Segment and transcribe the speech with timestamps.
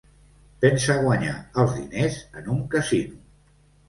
[0.63, 3.21] Pensa guanyar els diners en un casino.